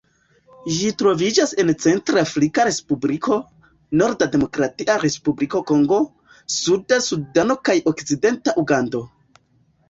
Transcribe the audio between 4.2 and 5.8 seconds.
Demokratia Respubliko